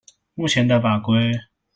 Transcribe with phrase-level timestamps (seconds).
[0.33, 1.39] 目前的法規